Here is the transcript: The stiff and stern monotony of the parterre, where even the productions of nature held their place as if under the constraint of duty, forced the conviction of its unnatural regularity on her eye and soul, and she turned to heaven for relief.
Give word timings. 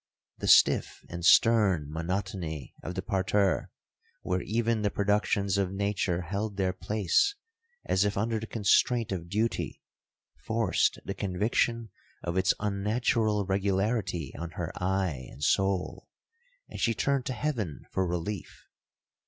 The 0.39 0.47
stiff 0.47 1.05
and 1.09 1.23
stern 1.23 1.85
monotony 1.87 2.73
of 2.81 2.95
the 2.95 3.03
parterre, 3.03 3.69
where 4.23 4.41
even 4.41 4.81
the 4.81 4.89
productions 4.89 5.59
of 5.59 5.71
nature 5.71 6.21
held 6.23 6.57
their 6.57 6.73
place 6.73 7.35
as 7.85 8.03
if 8.03 8.17
under 8.17 8.39
the 8.39 8.47
constraint 8.47 9.11
of 9.11 9.29
duty, 9.29 9.83
forced 10.43 10.97
the 11.05 11.13
conviction 11.13 11.91
of 12.23 12.35
its 12.35 12.55
unnatural 12.59 13.45
regularity 13.45 14.33
on 14.35 14.49
her 14.57 14.71
eye 14.81 15.27
and 15.31 15.43
soul, 15.43 16.09
and 16.67 16.79
she 16.79 16.95
turned 16.95 17.27
to 17.27 17.33
heaven 17.33 17.85
for 17.91 18.07
relief. 18.07 18.65